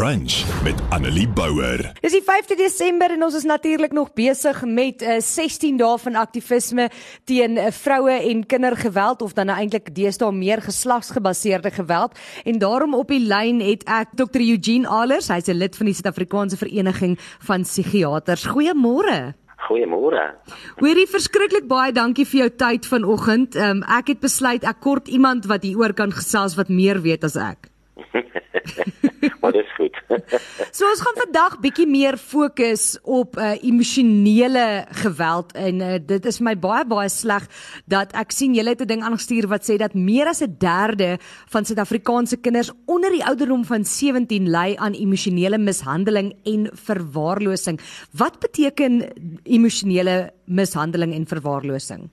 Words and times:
Brunch 0.00 0.62
met 0.64 0.80
Annelie 0.88 1.28
Bouwer. 1.28 1.82
Dis 2.00 2.14
die 2.16 2.22
5de 2.24 2.56
Desember 2.56 3.12
en 3.12 3.20
ons 3.26 3.34
is 3.36 3.44
natuurlik 3.44 3.92
nog 3.92 4.14
besig 4.16 4.62
met 4.64 5.02
'n 5.04 5.04
uh, 5.04 5.20
16 5.20 5.76
dae 5.76 5.98
van 5.98 6.14
aktivisme 6.16 6.88
teen 7.24 7.56
uh, 7.56 7.66
vroue 7.68 8.16
en 8.30 8.46
kindergeweld 8.46 9.22
of 9.22 9.32
dan 9.32 9.46
nou 9.46 9.58
eintlik 9.58 9.94
deesdae 9.94 10.32
meer 10.32 10.62
geslagsgebaseerde 10.62 11.70
geweld. 11.70 12.18
En 12.44 12.58
daarom 12.58 12.94
op 12.94 13.08
die 13.08 13.20
lyn 13.20 13.60
het 13.60 13.84
ek 13.84 14.08
Dr 14.16 14.40
Eugene 14.40 14.88
Alers, 14.88 15.28
hy's 15.28 15.48
'n 15.48 15.60
lid 15.60 15.76
van 15.76 15.86
die 15.86 15.94
Suid-Afrikaanse 15.94 16.56
Vereniging 16.56 17.18
van 17.38 17.62
Psigiaters. 17.62 18.46
Goeiemôre. 18.46 19.34
Goeiemôre. 19.68 20.32
Hoorie 20.76 21.08
verskriklik 21.08 21.66
baie 21.66 21.92
dankie 21.92 22.24
vir 22.24 22.38
jou 22.38 22.50
tyd 22.56 22.86
vanoggend. 22.86 23.54
Um, 23.54 23.82
ek 23.82 24.06
het 24.06 24.20
besluit 24.20 24.64
ek 24.64 24.80
kort 24.80 25.08
iemand 25.08 25.44
wat 25.44 25.62
hieroor 25.62 25.92
kan 25.92 26.12
gesels 26.12 26.54
wat 26.54 26.68
meer 26.68 27.02
weet 27.02 27.24
as 27.24 27.36
ek. 27.36 27.68
maar 29.40 29.52
dit 29.52 29.64
is 29.64 29.74
goed. 29.74 29.96
so 30.76 30.88
ons 30.88 31.02
gaan 31.04 31.18
vandag 31.18 31.58
bietjie 31.60 31.86
meer 31.88 32.16
fokus 32.20 32.98
op 33.02 33.36
uh, 33.36 33.52
emosionele 33.62 34.84
geweld 35.02 35.52
en 35.58 35.80
uh, 35.84 35.96
dit 36.00 36.28
is 36.30 36.40
my 36.40 36.54
baie 36.58 36.84
baie 36.88 37.08
sleg 37.12 37.46
dat 37.90 38.14
ek 38.18 38.32
sien 38.34 38.54
julle 38.56 38.74
het 38.74 38.84
'n 38.84 38.90
ding 38.92 39.02
aangestuur 39.04 39.48
wat 39.52 39.66
sê 39.68 39.76
dat 39.76 39.94
meer 39.94 40.26
as 40.26 40.42
'n 40.42 40.56
derde 40.58 41.18
van 41.52 41.64
Suid-Afrikaanse 41.64 42.40
kinders 42.40 42.72
onder 42.86 43.10
die 43.10 43.24
ouderdom 43.24 43.64
van 43.64 43.84
17 43.84 44.50
ly 44.50 44.76
aan 44.76 44.94
emosionele 44.94 45.58
mishandeling 45.58 46.34
en 46.44 46.70
verwaarlosing. 46.72 47.80
Wat 48.12 48.40
beteken 48.40 49.04
emosionele 49.44 50.32
mishandeling 50.46 51.14
en 51.14 51.26
verwaarlosing? 51.26 52.10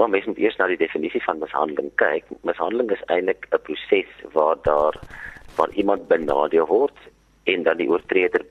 Wel, 0.00 0.08
mens 0.08 0.24
moet 0.24 0.38
eers 0.38 0.56
na 0.56 0.66
die 0.66 0.78
definisie 0.80 1.20
van 1.22 1.38
mishandeling 1.38 1.90
kyk. 2.00 2.24
Mishandeling 2.48 2.90
is 2.94 3.02
eintlik 3.12 3.46
'n 3.50 3.60
proses 3.66 4.12
waar 4.32 4.56
daar 4.62 4.96
waar 5.60 5.72
iemand 5.76 6.08
benadeel 6.08 6.66
word 6.66 6.98
en 7.52 7.62
dan 7.62 7.76
die 7.76 7.88
oortreder 7.88 8.44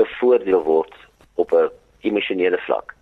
bevoordeel 0.00 0.62
word 0.64 0.94
op 1.34 1.52
'n 1.52 1.70
emosionele 2.00 2.58
vlak. 2.58 2.94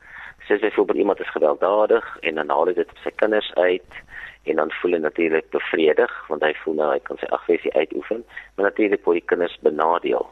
Soos 0.47 0.61
byvoorbeeld 0.61 0.99
iemand 0.99 1.21
is 1.21 1.31
gewelddadig 1.31 2.19
en 2.21 2.35
dan 2.35 2.49
haal 2.49 2.65
dit 2.65 2.79
op 2.79 2.99
sy 3.03 3.11
kinders 3.15 3.55
uit 3.55 3.93
en 4.43 4.57
dan 4.57 4.71
voel 4.71 4.93
hy 4.93 4.99
natuurlik 4.99 5.51
bevredig 5.51 6.13
want 6.29 6.43
hy 6.43 6.55
voel 6.63 6.75
nou 6.75 6.91
hy 6.93 7.01
kan 7.03 7.19
sy 7.19 7.27
aggressie 7.27 7.73
uitoefen, 7.73 8.25
maar 8.55 8.67
natuurlik 8.67 9.05
word 9.05 9.19
die 9.21 9.31
kinders 9.33 9.59
benadeel. 9.61 10.27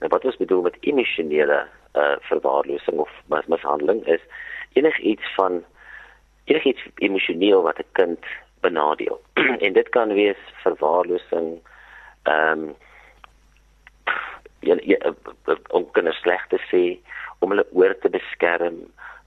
Nou 0.00 0.08
wat 0.08 0.24
ons 0.24 0.36
bedoel 0.36 0.62
met 0.62 0.76
emosionele 0.80 1.66
uh, 1.94 2.16
verwaarlosing 2.20 2.98
of 2.98 3.10
mishandeling 3.46 4.06
is 4.06 4.20
enigiets 4.72 5.34
van 5.34 5.64
enigiets 6.44 6.82
emosioneel 6.94 7.62
wat 7.62 7.78
'n 7.78 7.92
kind 7.92 8.24
benadeel. 8.60 9.20
en 9.66 9.72
dit 9.72 9.88
kan 9.88 10.12
wees 10.12 10.42
verwaarlosing, 10.62 11.60
ehm 12.26 12.68
um, 12.68 12.74
ja 14.66 14.76
om 15.70 15.84
kinders 15.94 16.18
sleg 16.24 16.42
te 16.50 16.58
sê, 16.70 16.82
om 17.38 17.52
hulle 17.52 17.66
oor 17.72 17.94
te 18.02 18.10
beskerm, 18.10 18.80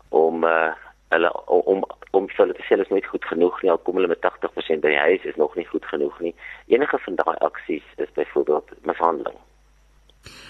om 0.09 0.43
uh, 0.43 0.73
hulle 1.13 1.31
om 1.47 1.83
om 2.17 2.25
vir 2.31 2.41
hulle 2.41 2.55
te 2.57 2.65
sê 2.65 2.73
hulle 2.73 2.87
is 2.87 2.93
nooit 2.93 3.05
goed 3.11 3.25
genoeg 3.29 3.59
nie, 3.61 3.71
al 3.71 3.81
kom 3.85 3.99
hulle 3.99 4.09
met 4.09 4.25
80% 4.25 4.81
by 4.83 4.93
die 4.93 5.03
huis 5.03 5.27
is 5.29 5.37
nog 5.37 5.53
nie 5.57 5.67
goed 5.69 5.85
genoeg 5.91 6.17
nie. 6.25 6.33
Enige 6.73 6.97
van 7.05 7.19
daai 7.21 7.37
aksies 7.45 7.85
is 8.01 8.11
byvoorbeeld 8.17 8.73
mishandeling. 8.89 9.37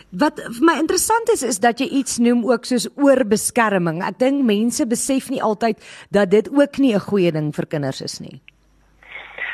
Wat 0.10 0.40
vir 0.42 0.64
my 0.66 0.78
interessant 0.82 1.30
is 1.30 1.44
is 1.46 1.60
dat 1.62 1.82
jy 1.84 1.90
iets 2.00 2.18
noem 2.24 2.42
ook 2.48 2.66
soos 2.66 2.88
oorbeskerming. 2.98 4.02
Ek 4.08 4.18
dink 4.22 4.42
mense 4.48 4.88
besef 4.90 5.30
nie 5.30 5.44
altyd 5.44 5.84
dat 6.16 6.32
dit 6.32 6.50
ook 6.50 6.78
nie 6.78 6.96
'n 6.96 7.08
goeie 7.10 7.32
ding 7.32 7.54
vir 7.56 7.68
kinders 7.68 8.02
is 8.02 8.20
nie. 8.20 8.42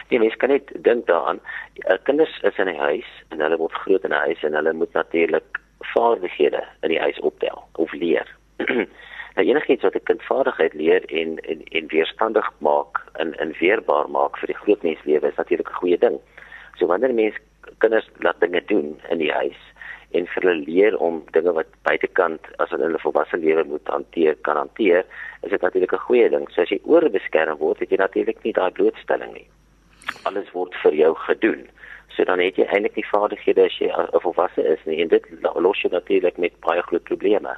Die 0.08 0.20
mens 0.20 0.36
kan 0.36 0.50
net 0.50 0.70
dink 0.86 1.08
daaraan. 1.08 1.40
Uh, 1.90 1.98
kinders 2.04 2.40
is 2.42 2.58
in 2.62 2.70
die 2.70 2.78
huis 2.78 3.08
en 3.34 3.40
hulle 3.42 3.58
word 3.58 3.74
groot 3.74 4.04
in 4.06 4.14
'n 4.14 4.26
huis 4.28 4.44
en 4.44 4.54
hulle 4.54 4.74
moet 4.74 4.94
natuurlik 4.94 5.60
vaardighede 5.94 6.64
in 6.82 6.90
die 6.90 7.00
huis 7.00 7.20
optel 7.20 7.64
of 7.74 7.94
leer. 7.94 8.30
nou 9.36 9.46
enigiets 9.48 9.84
wat 9.84 9.96
'n 9.96 10.04
kind 10.10 10.22
vaardigheid 10.24 10.74
leer 10.74 11.06
en 11.22 11.40
en 11.40 11.64
en 11.64 11.88
weerstandig 11.88 12.52
maak 12.58 13.02
en 13.14 13.34
en 13.40 13.56
weerbaar 13.60 14.10
maak 14.10 14.38
vir 14.38 14.54
die 14.54 14.62
groot 14.62 14.84
mens 14.84 15.04
lewe 15.04 15.28
is 15.28 15.42
natuurlik 15.42 15.70
'n 15.70 15.80
goeie 15.82 15.98
ding. 15.98 16.20
So 16.78 16.86
wanneer 16.86 17.14
mense 17.14 17.40
kinders 17.78 18.10
laat 18.18 18.40
dinge 18.40 18.62
doen 18.66 19.02
in 19.10 19.18
die 19.18 19.32
huis 19.32 19.62
en 20.12 20.28
vir 20.28 20.42
hulle 20.44 20.66
leer 20.66 20.98
om 20.98 21.24
dinge 21.32 21.52
wat 21.52 21.68
buitekant 21.82 22.42
as 22.58 22.70
hulle 22.70 22.84
hulle 22.84 23.06
volwasse 23.08 23.38
lewe 23.38 23.64
moet 23.64 23.88
hanteer 23.88 24.36
kan 24.36 24.58
hanteer, 24.58 25.06
is 25.42 25.50
dit 25.50 25.62
natuurlik 25.62 25.94
'n 25.94 26.08
goeie 26.08 26.30
ding. 26.30 26.50
So 26.50 26.62
as 26.62 26.70
jy 26.70 26.80
oorbeskerm 26.84 27.58
word, 27.58 27.80
het 27.80 27.90
jy 27.90 27.98
natuurlik 27.98 28.44
nie 28.44 28.54
daai 28.54 28.72
blootstelling 28.72 29.34
nie 29.34 29.48
alles 30.26 30.52
word 30.52 30.76
vir 30.84 30.94
jou 30.94 31.14
gedoen. 31.28 31.68
So 32.16 32.24
dan 32.24 32.40
het 32.40 32.58
jy 32.60 32.66
eintlik 32.66 32.96
nie 32.96 33.08
vaardighede 33.12 33.66
as 33.70 33.78
jy 33.80 33.90
'n 33.92 34.22
volwasse 34.26 34.64
is 34.74 34.84
nie 34.86 35.02
en 35.02 35.08
dit 35.08 35.26
los 35.56 35.82
jou 35.82 35.92
natuurlik 35.94 36.38
met 36.38 36.60
baie 36.60 36.82
groot 36.82 37.04
probleme. 37.04 37.56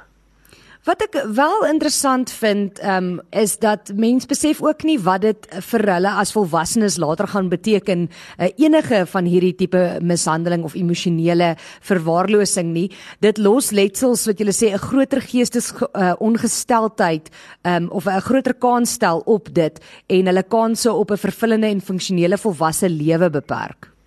Wat 0.86 1.02
ek 1.02 1.16
wel 1.34 1.64
interessant 1.66 2.30
vind, 2.30 2.78
ehm 2.78 3.08
um, 3.18 3.20
is 3.34 3.58
dat 3.58 3.90
mense 3.98 4.26
besef 4.30 4.60
ook 4.62 4.84
nie 4.86 4.98
wat 5.02 5.24
dit 5.26 5.48
vir 5.70 5.84
hulle 5.92 6.12
as 6.22 6.32
volwassenes 6.32 6.96
later 7.02 7.26
gaan 7.28 7.48
beteken 7.50 8.06
uh, 8.06 8.46
enige 8.56 9.02
van 9.06 9.26
hierdie 9.26 9.54
tipe 9.58 9.98
mishandeling 10.00 10.62
of 10.64 10.74
emosionele 10.78 11.56
verwaarlosing 11.80 12.72
nie. 12.72 12.86
Dit 13.20 13.38
los 13.38 13.70
letsels 13.70 14.26
wat 14.30 14.38
jy 14.38 14.54
sê 14.54 14.72
'n 14.72 14.78
groter 14.78 15.20
geestes 15.20 15.72
uh, 15.74 16.14
ongesteldheid 16.18 17.28
ehm 17.62 17.82
um, 17.82 17.90
of 17.90 18.06
'n 18.06 18.20
groter 18.20 18.54
kans 18.54 18.92
stel 18.92 19.22
op 19.26 19.52
dit 19.54 19.80
en 20.06 20.26
hulle 20.26 20.42
kanse 20.42 20.92
op 20.92 21.10
'n 21.10 21.16
vervullende 21.16 21.66
en 21.66 21.80
funksionele 21.80 22.38
volwasse 22.38 22.88
lewe 22.88 23.30
beperk. 23.30 23.97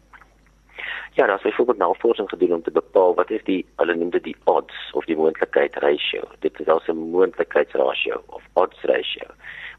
Ja, 1.13 1.25
daar 1.25 1.35
is 1.35 1.41
byvoorbeeld 1.41 1.77
navorsing 1.77 2.29
gedoen 2.29 2.53
om 2.53 2.61
te 2.63 2.71
bepaal 2.71 3.15
wat 3.15 3.29
is 3.29 3.43
die 3.43 3.65
hulle 3.75 3.95
noem 3.95 4.09
dit 4.09 4.23
die 4.23 4.35
odds 4.43 4.91
of 4.91 5.05
die 5.05 5.15
moontlikheid 5.15 5.75
ratio. 5.75 6.21
Dit 6.39 6.59
is 6.59 6.67
also 6.67 6.91
'n 6.93 7.09
moontlikheidsratio 7.11 8.23
of 8.25 8.43
odds 8.53 8.81
ratio. 8.81 9.27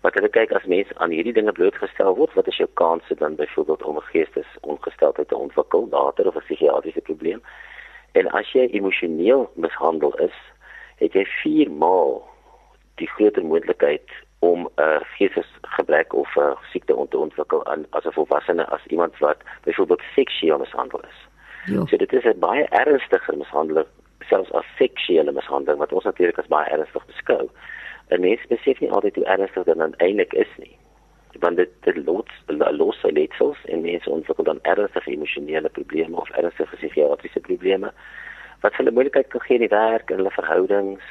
Wat 0.00 0.14
hulle 0.14 0.28
kyk 0.28 0.52
as 0.52 0.64
mense 0.64 0.98
aan 0.98 1.10
hierdie 1.10 1.32
dinge 1.32 1.52
blootgestel 1.52 2.16
word, 2.16 2.34
wat 2.34 2.46
is 2.46 2.56
jou 2.56 2.68
kanse 2.74 3.14
dan 3.14 3.34
byvoorbeeld 3.34 3.82
om 3.82 3.96
'n 3.96 4.10
geestesongesteldheid 4.12 5.28
te 5.28 5.36
ontwikkel 5.36 5.88
later 5.90 6.26
of 6.26 6.34
'n 6.36 6.44
psigiatriese 6.44 7.00
probleem? 7.00 7.42
En 8.12 8.30
as 8.30 8.52
jy 8.52 8.66
emosioneel 8.66 9.50
mishandel 9.54 10.14
is, 10.18 10.36
het 10.96 11.12
jy 11.12 11.24
4 11.24 11.70
maal 11.70 12.28
die 12.94 13.08
groter 13.08 13.44
moontlikheid 13.44 14.10
om 14.42 14.60
'n 14.60 14.82
uh, 14.82 15.00
geestesgebrek 15.16 16.12
of 16.14 16.36
'n 16.36 16.40
uh, 16.40 16.56
siekte 16.70 16.96
ont 16.96 17.10
te 17.10 17.18
ontwikkel 17.18 17.66
aan 17.66 17.86
as 17.90 18.04
'n 18.04 18.12
volwassene 18.18 18.64
as 18.66 18.86
iemand 18.86 19.18
wat 19.18 19.38
byvoorbeeld 19.64 20.02
seksueel 20.14 20.58
mishandel 20.58 21.00
is. 21.00 21.18
Ja. 21.64 21.86
So 21.86 21.96
dit 21.96 22.12
is 22.12 22.24
'n 22.24 22.38
baie 22.38 22.64
ernstige 22.68 23.36
mishandeling, 23.36 23.86
selfs 24.18 24.52
as 24.52 24.64
seksuele 24.76 25.32
mishandeling 25.32 25.78
wat 25.78 25.92
ons 25.92 26.04
natuurlik 26.04 26.38
as 26.38 26.46
baie 26.46 26.70
ernstig 26.70 27.06
beskou. 27.06 27.50
En 28.08 28.20
mense 28.20 28.46
besef 28.48 28.80
nie 28.80 28.90
altyd 28.90 29.14
hoe 29.14 29.24
ernstig 29.24 29.64
dit 29.64 29.78
dan 29.78 29.94
eintlik 29.96 30.32
is 30.32 30.52
nie. 30.56 30.76
Want 31.38 31.56
dit 31.56 31.70
dit 31.80 31.96
los 32.06 32.26
los 32.70 33.02
letsels 33.02 33.58
en 33.64 33.80
mense 33.80 34.10
ontwikkel 34.10 34.44
dan 34.44 34.58
ernstige 34.62 35.10
emosionele 35.10 35.68
probleme 35.68 36.16
of 36.16 36.30
ernstige 36.30 36.76
psigiatriese 36.76 37.40
probleme 37.40 37.92
wat 38.60 38.74
hulle 38.74 38.90
moeilikheid 38.90 39.28
kan 39.28 39.40
gee 39.40 39.54
in 39.54 39.66
die 39.68 39.76
werk 39.76 40.10
en 40.10 40.16
hulle 40.16 40.30
verhoudings 40.30 41.04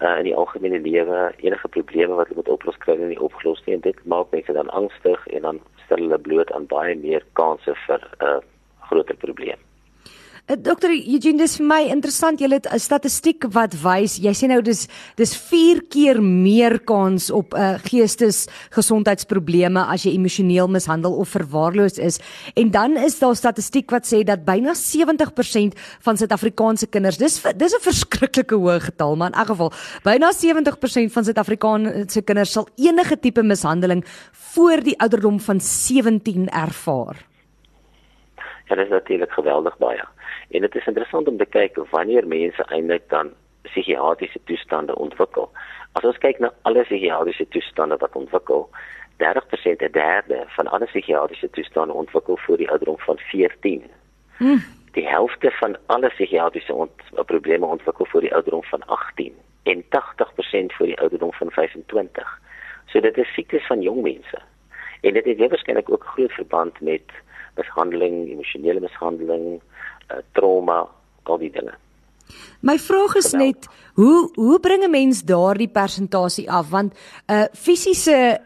uh, 0.00 0.16
in 0.18 0.24
die 0.24 0.36
algemene 0.36 0.80
lewe 0.80 1.32
enige 1.36 1.68
probleme 1.68 2.14
wat 2.14 2.28
hulle 2.28 2.42
moet 2.42 2.54
oplos 2.56 2.78
kry 2.84 2.96
en 2.96 3.08
nie 3.12 3.20
opgelos 3.20 3.62
nie 3.66 3.76
en 3.76 3.84
dit 3.86 4.04
maak 4.04 4.32
mense 4.34 4.52
dan 4.52 4.72
angstig 4.82 5.26
en 5.36 5.48
dan 5.48 5.60
stel 5.84 6.04
hulle 6.04 6.18
bloot 6.28 6.52
aan 6.52 6.68
baie 6.70 6.96
meer 6.96 7.24
kansse 7.32 7.74
vir 7.86 8.00
'n 8.00 8.26
uh, 8.26 8.38
groter 8.90 9.16
probleem. 9.16 9.69
Eh, 10.46 10.56
Dokter 10.58 10.90
Eugene, 10.90 11.38
dis 11.38 11.56
vir 11.58 11.66
my 11.66 11.80
interessant. 11.92 12.40
Jy 12.40 12.48
het 12.50 12.66
'n 12.66 12.78
statistiek 12.78 13.44
wat 13.52 13.74
wys, 13.82 14.18
jy 14.18 14.32
sê 14.32 14.48
nou 14.48 14.62
dis 14.62 14.88
dis 15.16 15.36
4 15.36 15.82
keer 15.88 16.22
meer 16.22 16.78
kans 16.78 17.30
op 17.30 17.52
'n 17.52 17.56
uh, 17.56 17.74
eh, 17.74 17.78
geestesgesondheidsprobleme 17.84 19.80
as 19.86 20.02
jy 20.04 20.12
emosioneel 20.14 20.68
mishandel 20.68 21.12
of 21.16 21.28
verwaarloos 21.28 21.98
is. 21.98 22.18
En 22.54 22.70
dan 22.70 22.96
is 22.96 23.18
daar 23.18 23.36
statistiek 23.36 23.90
wat 23.90 24.06
sê 24.06 24.24
dat 24.24 24.44
byna 24.44 24.74
70% 24.74 25.74
van 26.00 26.16
Suid-Afrikaanse 26.16 26.86
kinders, 26.86 27.16
dis 27.16 27.42
dis 27.56 27.74
'n 27.74 27.80
verskriklike 27.80 28.54
hoë 28.54 28.80
getal, 28.80 29.16
maar 29.16 29.28
in 29.28 29.38
elk 29.38 29.46
geval, 29.46 29.72
byna 30.02 30.32
70% 30.32 31.12
van 31.12 31.24
Suid-Afrikaanse 31.24 32.22
kinders 32.22 32.52
sal 32.52 32.68
enige 32.76 33.18
tipe 33.18 33.42
mishandeling 33.42 34.04
voor 34.32 34.80
die 34.82 34.98
ouderdom 34.98 35.40
van 35.40 35.60
17 35.60 36.48
ervaar. 36.48 37.16
Ja, 38.68 38.76
dit 38.76 38.84
is 38.84 38.90
natuurlik 38.90 39.32
geweldig 39.32 39.78
baie. 39.78 40.04
En 40.50 40.60
dit 40.60 40.74
is 40.74 40.86
interessant 40.86 41.28
om 41.28 41.36
te 41.36 41.46
kyk 41.46 41.76
wanneer 41.90 42.26
mense 42.26 42.64
eintlik 42.68 43.08
dan 43.08 43.32
psigiatriese 43.62 44.40
toestande 44.44 44.94
ontwikkel. 44.96 45.50
As 45.92 46.04
ons 46.04 46.18
kyk 46.18 46.38
na 46.38 46.52
alle 46.62 46.82
psigiatriese 46.82 47.46
toestande 47.48 47.96
wat 48.00 48.16
ontwikkel, 48.18 48.68
30% 49.22 49.82
'n 49.82 49.92
derde 49.92 50.44
van 50.46 50.66
alle 50.66 50.86
psigiatriese 50.86 51.50
toestande 51.50 51.92
ontwikkel 51.92 52.36
voor 52.36 52.56
die 52.56 52.68
ouderdom 52.68 52.98
van 52.98 53.18
14. 53.18 53.84
Hmm. 54.36 54.62
Die 54.92 55.08
helfte 55.08 55.50
van 55.50 55.76
alle 55.86 56.08
psigiatriese 56.08 56.74
ont 56.74 57.26
probleme 57.26 57.66
ontwikkel 57.66 58.04
voor 58.04 58.20
die 58.20 58.34
ouderdom 58.34 58.64
van 58.64 58.86
18 58.86 59.34
en 59.62 59.84
80% 59.88 60.72
voor 60.72 60.86
die 60.86 60.98
ouderdom 60.98 61.32
van 61.32 61.50
25. 61.50 62.40
So 62.86 63.00
dit 63.00 63.16
is 63.16 63.32
siektes 63.32 63.66
van 63.66 63.80
jong 63.80 64.02
mense. 64.02 64.38
En 65.00 65.12
dit 65.12 65.24
het 65.24 65.38
waarskynlik 65.38 65.90
ook 65.90 66.04
groot 66.04 66.32
verband 66.32 66.80
met 66.80 67.02
mishandeling, 67.56 68.28
emosionele 68.30 68.80
mishandeling, 68.80 69.60
uh, 70.10 70.22
trauma, 70.32 70.86
al 71.22 71.38
die 71.38 71.50
dinge. 71.50 71.76
My 72.60 72.76
vraag 72.78 73.16
is 73.16 73.32
net 73.32 73.68
hoe 73.94 74.30
hoe 74.34 74.60
bring 74.60 74.84
'n 74.84 74.90
mens 74.90 75.22
daardie 75.24 75.68
persentasie 75.68 76.50
af 76.50 76.68
want 76.70 76.92
'n 76.92 77.32
uh, 77.32 77.44
fisiese 77.52 78.40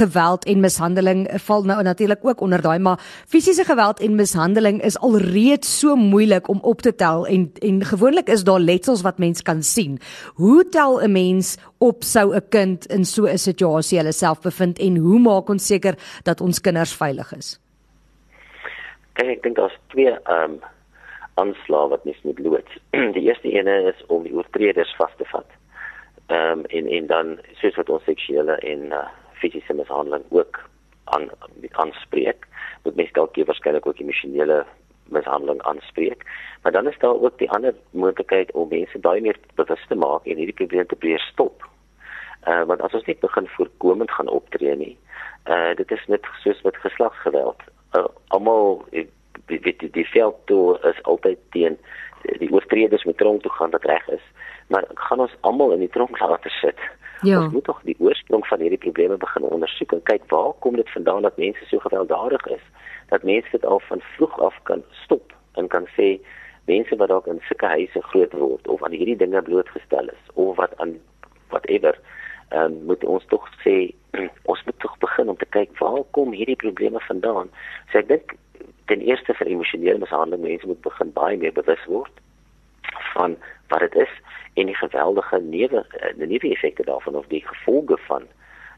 geweld 0.00 0.44
en 0.44 0.60
mishandeling 0.60 1.28
val 1.46 1.62
nou 1.62 1.82
natuurlik 1.82 2.24
ook 2.24 2.40
onder 2.40 2.62
daai 2.62 2.78
maar 2.78 3.00
fisiese 3.26 3.64
geweld 3.64 4.00
en 4.00 4.14
mishandeling 4.14 4.82
is 4.82 4.98
alreeds 4.98 5.78
so 5.78 5.96
moeilik 5.96 6.48
om 6.48 6.58
op 6.62 6.80
te 6.80 6.94
tel 6.94 7.26
en 7.26 7.52
en 7.60 7.84
gewoonlik 7.84 8.28
is 8.28 8.44
daar 8.44 8.60
letsels 8.60 9.02
wat 9.02 9.18
mens 9.18 9.42
kan 9.42 9.62
sien. 9.62 10.00
Hoe 10.34 10.68
tel 10.68 11.02
'n 11.02 11.12
mens 11.12 11.56
op 11.78 12.04
sou 12.04 12.34
'n 12.34 12.48
kind 12.48 12.86
in 12.86 13.04
so 13.04 13.24
'n 13.26 13.38
situasie 13.38 13.98
hulle 13.98 14.12
self 14.12 14.40
bevind 14.40 14.78
en 14.78 14.96
hoe 14.96 15.18
maak 15.18 15.48
ons 15.48 15.66
seker 15.66 15.94
dat 16.22 16.40
ons 16.40 16.60
kinders 16.60 16.92
veilig 16.92 17.36
is? 17.36 17.60
Kyk, 19.18 19.30
ek 19.32 19.40
dink 19.42 19.56
daar's 19.58 19.74
twee 19.90 20.12
ehm 20.14 20.52
um 20.52 20.58
aanslag 21.38 21.88
wat 21.90 22.04
mens 22.06 22.18
moet 22.22 22.38
loods. 22.38 22.74
die 23.16 23.24
eerste 23.26 23.50
ene 23.50 23.72
is 23.90 24.02
om 24.14 24.22
die 24.22 24.34
oortreders 24.34 24.90
vas 24.98 25.14
te 25.18 25.24
vat. 25.30 25.54
Ehm 26.30 26.60
um, 26.60 26.66
en 26.78 26.86
en 26.96 27.06
dan 27.10 27.32
soos 27.58 27.74
wat 27.80 27.88
ons 27.90 28.04
seksuele 28.06 28.54
en 28.72 28.84
uh, 28.94 29.00
fisiese 29.40 29.74
mishandeling 29.74 30.22
ook 30.30 30.60
aan 31.14 31.26
aanspreek, 31.82 32.46
moet 32.84 33.00
mens 33.00 33.10
dalk 33.16 33.34
hier 33.34 33.48
waarskynlik 33.48 33.86
ook 33.90 33.98
emosionele 33.98 34.58
mishandeling 35.16 35.62
aanspreek. 35.70 36.22
Maar 36.62 36.72
dan 36.72 36.90
is 36.90 36.98
daar 37.02 37.18
ook 37.18 37.38
die 37.42 37.50
ander 37.50 37.74
moontlikheid 37.90 38.52
om 38.52 38.70
mense 38.70 39.00
daai 39.00 39.20
meer 39.20 39.40
bewus 39.58 39.82
te 39.88 39.98
maak 39.98 40.30
en 40.30 40.38
hierdie 40.38 40.58
probleem 40.60 40.86
te 40.86 40.94
probeer 40.94 41.24
stop. 41.26 41.66
Uh 42.46 42.62
want 42.70 42.86
as 42.86 42.94
ons 42.94 43.10
net 43.10 43.26
begin 43.26 43.50
voorkomend 43.56 44.14
gaan 44.14 44.30
optree 44.38 44.76
nie, 44.76 44.94
uh 45.50 45.74
dit 45.82 45.90
is 45.98 46.06
net 46.06 46.30
soos 46.44 46.62
met 46.62 46.80
geslagsgeweld. 46.86 47.66
Uh, 47.96 48.04
almal 48.28 48.84
die 48.90 49.08
die 49.46 49.60
die, 49.64 49.90
die 49.90 50.08
veld 50.12 50.36
toe 50.44 50.78
is 50.90 51.02
altyd 51.02 51.38
teen 51.54 51.78
die 52.38 52.50
oortreders 52.52 53.04
met 53.04 53.16
tronk 53.16 53.42
toe 53.42 53.52
gaan 53.52 53.70
wat 53.70 53.84
reg 53.84 54.08
is 54.08 54.24
maar 54.68 54.84
gaan 54.94 55.20
ons 55.24 55.36
almal 55.40 55.72
in 55.72 55.84
die 55.84 55.92
tronk 55.94 56.18
laat 56.20 56.44
sit 56.60 56.80
ja. 57.22 57.40
ons 57.40 57.52
moet 57.52 57.64
tog 57.64 57.80
die 57.82 57.96
oorsprong 57.98 58.46
van 58.46 58.60
hierdie 58.60 58.82
probleme 58.82 59.16
begin 59.16 59.42
ondersoek 59.48 59.92
en 59.92 60.02
kyk 60.10 60.26
waar 60.32 60.52
kom 60.64 60.76
dit 60.76 60.90
vandaan 60.90 61.22
dat 61.22 61.36
mense 61.36 61.64
so 61.70 61.78
gewelddadig 61.78 62.46
is 62.46 62.64
dat 63.08 63.22
mense 63.22 63.50
dit 63.50 63.64
al 63.64 63.80
van 63.88 64.04
vroeg 64.16 64.40
af 64.40 64.60
kan 64.62 64.84
stop 65.04 65.32
en 65.52 65.68
kan 65.68 65.88
sê 65.96 66.18
mense 66.64 66.96
wat 66.96 67.08
dalk 67.08 67.26
in 67.26 67.40
sulke 67.48 67.66
huise 67.66 68.02
groot 68.12 68.32
word 68.32 68.68
of 68.68 68.84
aan 68.84 68.96
hierdie 68.96 69.16
dinge 69.16 69.42
blootgestel 69.42 70.12
is 70.12 70.32
of 70.34 70.56
wat 70.56 70.76
aan 70.76 70.98
whatever 71.48 71.96
um, 72.50 72.84
moet 72.84 73.04
ons 73.04 73.24
tog 73.32 73.48
sê 73.64 73.94
ons 74.44 74.64
moet 74.64 74.78
tog 74.78 74.98
begin 74.98 75.28
om 75.28 75.36
te 75.36 75.50
kyk 75.56 75.78
waar 75.78 76.02
kom 76.10 76.32
hierdie 76.32 76.56
probleme 76.56 77.00
vandaan 77.00 77.50
so 77.92 77.98
ek 77.98 78.08
dink 78.08 78.36
ten 78.86 79.00
eerste 79.00 79.34
vir 79.34 79.46
emosionele 79.46 79.98
mishandeling 79.98 80.42
mense 80.42 80.66
moet 80.66 80.82
begin 80.82 81.12
baie 81.12 81.36
meer 81.36 81.52
bewus 81.52 81.84
word 81.86 82.24
van 83.14 83.36
wat 83.68 83.80
dit 83.80 83.94
is 83.94 84.14
en 84.54 84.66
die 84.66 84.76
geweldige 84.76 85.40
newe 85.40 85.84
eh, 86.00 86.12
die 86.16 86.26
neeweffekte 86.26 86.84
daarvan 86.84 87.14
of 87.14 87.26
die 87.26 87.44
gevolge 87.46 87.98
van 88.06 88.26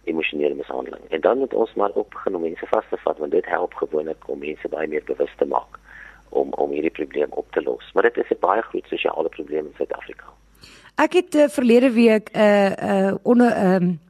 emosionele 0.05 0.55
mishandeling. 0.55 1.03
En 1.09 1.21
dan 1.21 1.39
moet 1.39 1.55
ons 1.55 1.75
maar 1.75 1.95
ook 1.95 2.11
begin 2.11 2.35
om 2.35 2.43
mense 2.43 2.67
vas 2.67 2.85
te 2.91 2.97
vat 3.05 3.19
want 3.19 3.31
dit 3.31 3.47
help 3.47 3.75
gewoonlik 3.75 4.29
om 4.29 4.39
mense 4.39 4.69
baie 4.69 4.89
meer 4.89 5.05
bewus 5.05 5.33
te 5.37 5.45
maak 5.45 5.79
om 6.29 6.53
om 6.53 6.71
hierdie 6.71 6.91
probleem 6.91 7.31
op 7.31 7.53
te 7.53 7.63
los. 7.63 7.91
Maar 7.95 8.03
dit 8.03 8.17
is 8.17 8.31
'n 8.31 8.41
baie 8.41 8.63
groot 8.63 8.87
sosiale 8.87 9.29
probleem 9.29 9.67
in 9.67 9.75
Suid-Afrika. 9.77 10.25
Ek 10.95 11.13
het 11.13 11.35
uh, 11.35 11.49
verlede 11.49 11.91
week 11.91 12.31
'n 12.33 12.39
uh, 12.39 12.71
uh, 12.71 13.15
onder 13.23 13.51
'n 13.55 13.83
um 13.83 14.01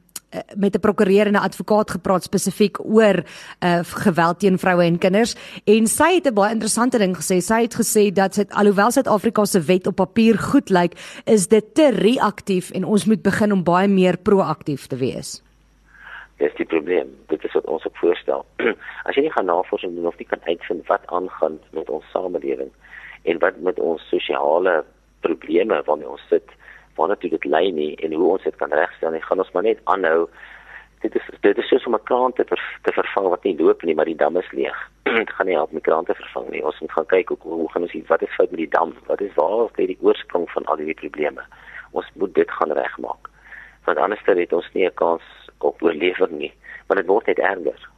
met 0.55 0.75
'n 0.75 0.79
prokureur 0.79 1.25
en 1.25 1.33
'n 1.33 1.47
advokaat 1.49 1.91
gepraat 1.91 2.23
spesifiek 2.23 2.79
oor 2.85 3.23
uh, 3.59 3.79
geweld 3.83 4.39
teen 4.39 4.57
vroue 4.57 4.83
en 4.83 4.97
kinders 4.97 5.35
en 5.65 5.87
sy 5.87 6.13
het 6.15 6.27
'n 6.27 6.33
baie 6.33 6.53
interessante 6.53 6.97
ding 6.97 7.15
gesê. 7.15 7.37
Sy 7.41 7.61
het 7.61 7.75
gesê 7.75 8.11
dat 8.13 8.33
sy 8.33 8.45
alhoewel 8.49 8.91
Suid-Afrika 8.91 9.45
se 9.45 9.61
wet 9.61 9.87
op 9.87 9.95
papier 9.95 10.37
goed 10.37 10.69
lyk, 10.69 10.93
is 11.25 11.47
dit 11.47 11.65
te 11.73 11.89
reaktief 11.89 12.71
en 12.71 12.83
ons 12.83 13.05
moet 13.05 13.21
begin 13.21 13.51
om 13.51 13.63
baie 13.63 13.87
meer 13.87 14.17
proaktief 14.17 14.87
te 14.87 14.95
wees. 14.95 15.41
Dis 16.37 16.53
die 16.55 16.65
probleem. 16.65 17.07
Dit 17.27 17.43
is 17.43 17.53
wat 17.53 17.65
ons 17.65 17.85
op 17.85 17.97
voorstel. 17.97 18.45
As 19.07 19.15
jy 19.15 19.21
nie 19.21 19.31
gaan 19.31 19.45
navorsing 19.45 19.95
doen 19.95 20.07
of 20.07 20.17
nie 20.17 20.27
kan 20.27 20.41
uitvind 20.43 20.87
wat 20.87 21.01
aangaan 21.05 21.59
met 21.71 21.89
ons 21.89 22.05
samelewing 22.11 22.71
en 23.23 23.39
wat 23.39 23.59
met 23.59 23.79
ons 23.79 24.09
sosiale 24.09 24.83
probleme 25.19 25.83
waarmee 25.85 26.09
ons 26.09 26.27
sit 26.29 26.49
waarna 27.01 27.17
toe 27.19 27.29
dit 27.33 27.45
lei 27.45 27.71
nie 27.75 27.91
en 28.05 28.13
hoe 28.13 28.31
ons 28.35 28.47
dit 28.47 28.57
kan 28.61 28.73
regstel 28.79 29.13
nie, 29.13 29.21
gaan 29.25 29.43
ons 29.43 29.51
maar 29.55 29.67
net 29.67 29.81
aanhou. 29.93 30.27
Dit 31.01 31.15
is 31.17 31.29
dit 31.45 31.57
is 31.57 31.67
soos 31.67 31.85
om 31.89 31.95
'n 31.97 32.03
kraan 32.09 32.33
te, 32.33 32.45
ver, 32.45 32.61
te 32.85 32.93
vervang 32.93 33.27
wat 33.33 33.43
nie 33.43 33.57
loop 33.57 33.83
nie, 33.83 33.95
maar 33.95 34.05
die 34.05 34.21
dam 34.23 34.37
is 34.37 34.51
leeg. 34.51 34.77
dit 35.21 35.33
gaan 35.33 35.47
nie 35.49 35.55
help 35.55 35.69
om 35.69 35.79
die 35.81 35.87
kraan 35.89 36.05
te 36.05 36.13
vervang 36.13 36.49
nie. 36.49 36.63
Ons 36.63 36.79
moet 36.79 36.91
gaan 36.91 37.05
kyk 37.05 37.29
hoe 37.29 37.37
hoe 37.41 37.71
gaan 37.71 37.81
ons 37.81 38.07
wat 38.07 38.21
is 38.21 38.35
fout 38.37 38.51
met 38.51 38.63
die 38.63 38.73
dam? 38.77 38.93
Wat 39.07 39.21
is 39.21 39.33
waar 39.35 39.65
is 39.65 39.75
die 39.75 39.97
oorsprong 40.01 40.49
van 40.51 40.65
al 40.65 40.77
die 40.77 40.93
probleme? 40.93 41.41
Ons 41.91 42.09
moet 42.13 42.33
dit 42.33 42.51
gaan 42.51 42.71
regmaak. 42.71 43.29
Want 43.85 43.97
anders 43.97 44.21
het 44.25 44.53
ons 44.53 44.69
nie 44.73 44.85
'n 44.85 44.93
kans 44.93 45.23
op 45.59 45.81
oorlewing 45.81 46.37
nie, 46.37 46.53
want 46.87 46.99
dit 46.99 47.07
word 47.07 47.25
net 47.25 47.39
erger. 47.39 47.89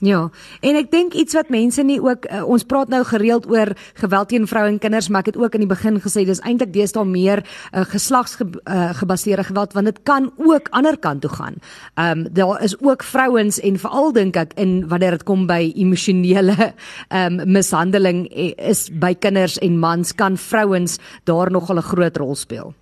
Ja, 0.00 0.30
en 0.64 0.76
ek 0.80 0.86
dink 0.88 1.12
iets 1.12 1.36
wat 1.36 1.50
mense 1.52 1.82
nie 1.84 1.98
ook 2.00 2.24
uh, 2.24 2.40
ons 2.48 2.62
praat 2.64 2.88
nou 2.88 3.02
gereeld 3.04 3.44
oor 3.52 3.74
geweld 4.00 4.30
teen 4.32 4.46
vroue 4.48 4.70
en 4.72 4.78
kinders, 4.80 5.10
maar 5.12 5.26
ek 5.26 5.34
het 5.34 5.40
ook 5.42 5.58
in 5.58 5.66
die 5.66 5.68
begin 5.68 6.00
gesê 6.00 6.24
dis 6.24 6.40
eintlik 6.40 6.72
deesdae 6.72 7.04
meer 7.04 7.42
uh, 7.44 7.84
geslagsgebaseerde 7.84 9.44
uh, 9.44 9.48
geweld 9.50 9.76
want 9.76 9.90
dit 9.92 10.00
kan 10.08 10.30
ook 10.40 10.72
ander 10.72 10.96
kant 10.96 11.20
toe 11.20 11.32
gaan. 11.36 11.60
Ehm 12.00 12.24
um, 12.24 12.26
daar 12.32 12.64
is 12.64 12.78
ook 12.80 13.04
vrouens 13.04 13.60
en 13.60 13.76
veral 13.76 14.12
dink 14.16 14.40
ek 14.40 14.56
in 14.56 14.88
wanneer 14.88 15.18
dit 15.18 15.28
kom 15.28 15.44
by 15.46 15.68
emosionele 15.76 16.56
ehm 16.72 17.40
um, 17.40 17.52
mishandeling 17.60 18.24
eh, 18.32 18.56
is 18.56 18.88
by 18.88 19.12
kinders 19.12 19.58
en 19.60 19.78
mans 19.78 20.14
kan 20.14 20.36
vrouens 20.36 20.96
daar 21.24 21.50
nog 21.52 21.68
'n 21.68 21.82
groot 21.92 22.16
rol 22.16 22.34
speel. 22.34 22.72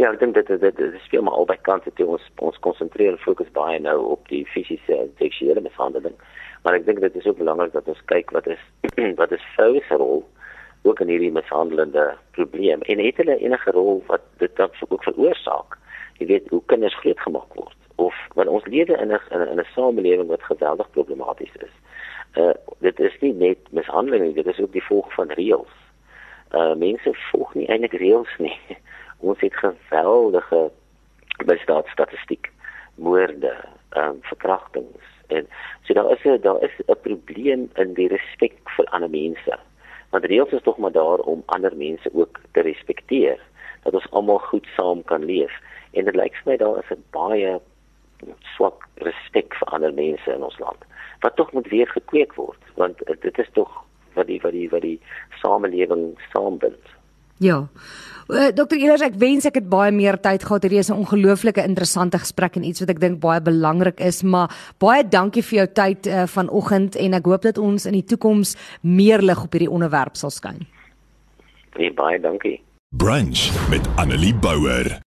Ja, 0.00 0.08
ek 0.08 0.22
dink 0.22 0.34
dit 0.34 0.48
dit 0.48 0.62
dit 0.62 0.94
is 0.96 1.08
veel 1.12 1.22
maar 1.22 1.36
albei 1.36 1.58
kante 1.62 1.90
toe 1.94 2.06
ons 2.14 2.22
ons 2.40 2.58
konsentreer 2.64 3.12
en 3.12 3.20
fokus 3.20 3.50
baie 3.52 3.76
nou 3.78 3.98
op 4.14 4.24
die 4.32 4.40
fisiese 4.48 4.96
seksuele. 5.20 5.60
Maar 6.62 6.78
ek 6.78 6.86
dink 6.86 7.00
dit 7.00 7.16
is 7.18 7.26
ook 7.26 7.38
belangrik 7.38 7.72
dat 7.72 7.88
ons 7.90 8.04
kyk 8.10 8.30
wat 8.30 8.46
is 8.46 8.62
wat 9.20 9.32
is 9.34 9.50
vroue 9.56 9.82
se 9.88 9.98
rol 9.98 10.22
ook 10.82 11.00
in 11.00 11.10
hierdie 11.10 11.32
mishandelende 11.34 12.12
probleem 12.30 12.82
en 12.82 12.98
het 12.98 13.16
hulle 13.16 13.36
enige 13.38 13.70
rol 13.70 14.02
wat 14.06 14.22
dit 14.42 14.56
dan 14.56 14.70
ook 14.88 15.02
veroorsaak. 15.02 15.78
Jy 16.18 16.26
weet 16.26 16.48
hoe 16.50 16.62
kinders 16.66 16.98
grootgemaak 17.02 17.54
word 17.58 17.78
of 18.02 18.16
want 18.34 18.48
ons 18.48 18.66
lewe 18.66 18.98
in 18.98 19.12
'n 19.12 19.20
in 19.50 19.60
'n 19.60 19.66
samelewing 19.74 20.28
wat 20.28 20.42
geweldig 20.42 20.90
problematies 20.90 21.54
is. 21.66 21.74
Uh 22.34 22.54
dit 22.78 23.00
is 23.00 23.16
nie 23.20 23.32
net 23.32 23.58
mishandeling 23.70 24.22
nie, 24.24 24.34
dit 24.34 24.46
is 24.46 24.60
ook 24.60 24.72
die 24.72 24.80
gevolg 24.80 25.14
van 25.14 25.30
reëls. 25.30 25.74
Uh 26.50 26.74
mense 26.74 27.14
volg 27.30 27.54
nie 27.54 27.66
eintlik 27.66 27.92
reëls 27.92 28.38
nie. 28.38 28.58
ons 29.28 29.40
het 29.40 29.54
geweldige 29.54 30.70
misdaadstatistiek 31.44 32.50
moorde 32.94 33.54
ehm 33.90 34.08
um, 34.08 34.18
verkrachtings 34.22 35.06
en 35.32 35.48
so 35.82 35.94
daar 35.94 36.10
is 36.12 36.24
'n 36.24 36.40
daar 36.40 36.62
is 36.62 36.76
'n 36.86 37.02
probleem 37.06 37.70
in 37.74 37.94
die 37.94 38.08
respek 38.08 38.54
vir 38.76 38.86
ander 38.86 39.10
mense. 39.10 39.58
Want 40.10 40.24
reëls 40.24 40.52
is 40.52 40.62
tog 40.62 40.78
maar 40.78 40.92
daar 40.92 41.18
om 41.18 41.42
ander 41.46 41.76
mense 41.76 42.08
ook 42.14 42.40
te 42.52 42.60
respekteer 42.60 43.38
dat 43.82 43.94
ons 43.94 44.10
almal 44.10 44.38
goed 44.38 44.66
saam 44.76 45.04
kan 45.04 45.24
leef. 45.24 45.52
En 45.90 46.04
dit 46.04 46.14
lyk 46.14 46.34
vir 46.34 46.52
my 46.52 46.56
daar 46.56 46.78
is 46.78 46.90
'n 46.90 47.04
baie 47.10 47.60
swak 48.56 48.88
respek 48.94 49.54
vir 49.54 49.68
ander 49.68 49.92
mense 49.92 50.32
in 50.32 50.42
ons 50.42 50.58
land 50.58 50.84
wat 51.20 51.36
tog 51.36 51.52
moet 51.52 51.68
weer 51.68 51.88
gekweek 51.88 52.34
word. 52.34 52.58
Want 52.74 52.98
dit 53.20 53.38
is 53.38 53.50
tog 53.52 53.84
wat 54.14 54.26
die 54.26 54.40
wat 54.40 54.52
die 54.52 54.68
wat 54.68 54.80
die 54.80 55.00
samelewing 55.40 56.18
saambind 56.32 56.86
Ja. 57.42 57.66
Uh, 58.28 58.46
eh, 58.46 58.52
Dr. 58.54 58.78
Elers, 58.78 59.02
ek 59.02 59.18
wens 59.20 59.46
ek 59.48 59.58
het 59.58 59.68
baie 59.68 59.92
meer 59.92 60.16
tyd 60.22 60.44
gehad. 60.46 60.62
Hierdie 60.62 60.78
is 60.78 60.90
'n 60.90 61.02
ongelooflike 61.02 61.62
interessante 61.66 62.18
gesprek 62.18 62.56
en 62.56 62.64
iets 62.64 62.80
wat 62.80 62.90
ek 62.90 63.00
dink 63.00 63.20
baie 63.20 63.40
belangrik 63.40 64.00
is, 64.00 64.22
maar 64.22 64.48
baie 64.78 65.02
dankie 65.02 65.42
vir 65.42 65.58
jou 65.58 65.68
tyd 65.74 66.06
uh, 66.06 66.26
vanoggend 66.26 66.96
en 66.96 67.14
ek 67.14 67.26
hoop 67.26 67.42
dat 67.42 67.58
ons 67.58 67.86
in 67.86 67.92
die 67.92 68.04
toekoms 68.04 68.56
meer 68.80 69.20
lig 69.22 69.42
op 69.42 69.52
hierdie 69.52 69.70
onderwerp 69.70 70.16
sal 70.16 70.30
skyn. 70.30 70.66
Nee, 71.76 71.92
baie 71.92 72.20
dankie. 72.20 72.62
Brunch 72.96 73.50
met 73.70 73.88
Annelie 73.96 74.34
Bouwer. 74.34 75.00